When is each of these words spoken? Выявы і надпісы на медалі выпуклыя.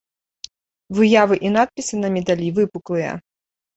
Выявы 0.99 1.35
і 1.47 1.53
надпісы 1.57 1.95
на 2.05 2.09
медалі 2.17 2.47
выпуклыя. 2.61 3.11